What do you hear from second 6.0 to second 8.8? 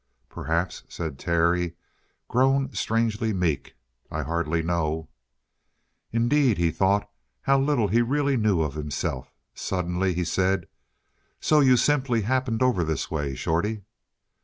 Indeed, he thought, how little he really knew of